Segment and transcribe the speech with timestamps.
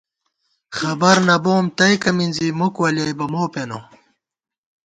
[0.77, 3.79] خبر نہ بوم تئیکہ مِنزی، مُک ولیَئیبہ مو پېنہ